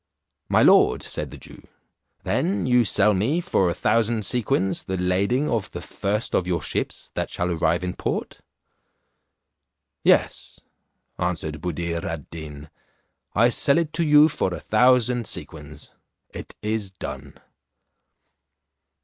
"My 0.49 0.63
lord," 0.63 1.03
said 1.03 1.29
the 1.29 1.37
Jew, 1.37 1.61
"then 2.23 2.65
you 2.65 2.85
sell 2.85 3.13
me 3.13 3.39
for 3.39 3.69
a 3.69 3.73
thousand 3.75 4.25
sequins 4.25 4.85
the 4.85 4.97
lading 4.97 5.47
of 5.47 5.69
the 5.73 5.79
first 5.79 6.33
of 6.33 6.47
your 6.47 6.59
ships 6.63 7.11
that 7.13 7.29
shall 7.29 7.51
arrive 7.51 7.83
in 7.83 7.95
port?" 7.95 8.39
"Yes," 10.03 10.59
answered 11.19 11.61
Buddir 11.61 12.03
ad 12.03 12.31
Deen, 12.31 12.71
"I 13.35 13.49
sell 13.49 13.77
it 13.77 13.93
to 13.93 14.03
you 14.03 14.27
for 14.27 14.51
a 14.55 14.59
thousand 14.59 15.27
sequins; 15.27 15.91
it 16.33 16.55
is 16.63 16.89
done." 16.89 17.39